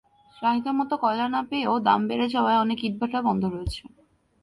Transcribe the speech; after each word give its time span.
চাহিদামতো 0.35 0.95
কয়লা 1.03 1.27
না 1.29 1.41
পেয়ে 1.49 1.65
ও 1.67 1.75
দাম 1.87 2.01
বেড়ে 2.09 2.27
যাওয়ায় 2.33 2.61
অনেক 2.63 2.79
ইটভাটা 2.83 3.19
বন্ধ 3.27 3.43
রয়েছে। 3.45 3.81